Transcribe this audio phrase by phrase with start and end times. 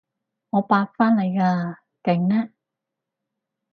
[0.49, 2.49] 我八返嚟㗎，勁呢？